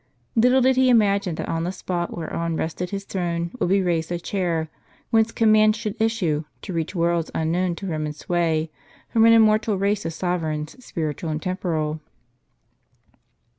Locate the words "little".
0.35-0.61